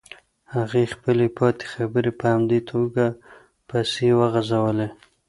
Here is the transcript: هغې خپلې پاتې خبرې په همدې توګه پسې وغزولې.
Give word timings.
هغې 0.55 0.83
خپلې 0.93 1.27
پاتې 1.37 1.65
خبرې 1.73 2.11
په 2.19 2.25
همدې 2.33 2.59
توګه 2.71 3.05
پسې 3.67 4.07
وغزولې. 4.19 4.87